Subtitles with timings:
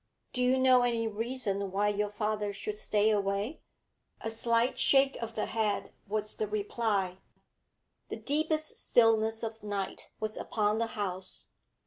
[0.33, 3.61] 'Do you know any reason why your father should stay away?'
[4.21, 7.19] A slight shake of the head was the reply.
[8.09, 11.49] The deepest stillness of night was upon the house.